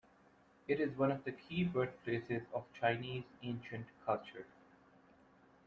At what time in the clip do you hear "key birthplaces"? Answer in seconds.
1.31-2.41